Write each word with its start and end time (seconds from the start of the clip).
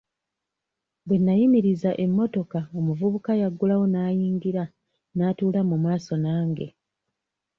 Bwe 1.07 1.17
nnayimiriza 1.19 1.91
emmotoka 2.03 2.59
omuvubuka 2.77 3.31
yaggulawo 3.41 3.85
n'ayingira 3.89 4.63
n'atuula 5.15 5.61
mu 5.69 5.77
maaso 5.83 6.13
nange. 6.23 6.67